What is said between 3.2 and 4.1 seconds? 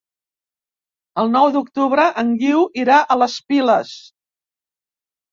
les Piles.